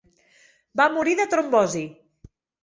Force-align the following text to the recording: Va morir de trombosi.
Va 0.81 0.87
morir 0.95 1.13
de 1.19 1.27
trombosi. 1.35 1.85